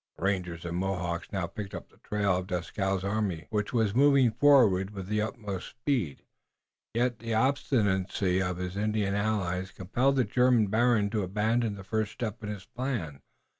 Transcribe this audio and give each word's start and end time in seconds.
The 0.17 0.23
rangers 0.23 0.65
and 0.65 0.77
Mohawks 0.77 1.31
now 1.31 1.45
picked 1.45 1.75
up 1.75 1.89
the 1.89 1.97
trail 1.97 2.37
of 2.37 2.47
Dieskau's 2.47 3.03
army, 3.03 3.45
which 3.51 3.71
was 3.71 3.93
moving 3.93 4.31
forward 4.31 4.89
with 4.89 5.05
the 5.09 5.21
utmost 5.21 5.67
speed. 5.69 6.23
Yet 6.95 7.19
the 7.19 7.35
obstinacy 7.35 8.41
of 8.41 8.57
his 8.57 8.75
Indian 8.75 9.13
allies 9.13 9.69
compelled 9.69 10.15
the 10.15 10.23
German 10.23 10.69
baron 10.69 11.11
to 11.11 11.21
abandon 11.21 11.75
the 11.75 11.83
first 11.83 12.13
step 12.13 12.41
in 12.41 12.49
his 12.49 12.65
plan. 12.65 13.21